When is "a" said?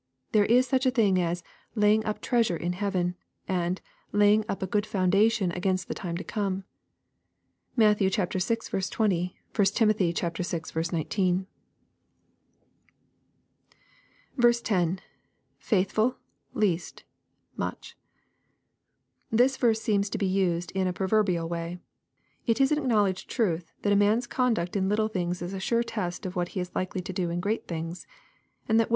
0.87-0.91, 4.63-4.67, 20.87-20.93, 23.93-23.95, 25.53-25.59